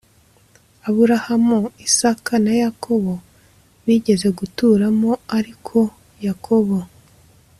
[0.87, 3.13] Aburahamu Isaka na Yakobo
[3.85, 5.77] bigeze guturamo Ariko
[6.25, 6.77] Yakobo